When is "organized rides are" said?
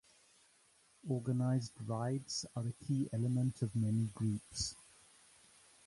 1.07-2.65